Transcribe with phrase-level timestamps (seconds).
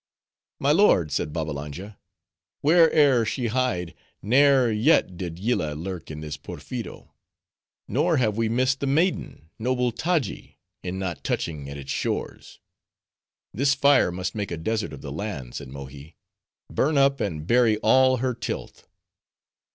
[0.59, 1.99] "My lord," said Babbalanja,
[2.63, 3.93] "where'ere she hide,
[4.23, 7.13] ne'er yet did Yillah lurk in this Porpheero;
[7.87, 10.57] nor have we missed the maiden, noble Taji!
[10.81, 12.59] in not touching at its shores."
[13.53, 16.15] "This fire must make a desert of the land," said Mohi;
[16.67, 18.87] "burn up and bury all her tilth."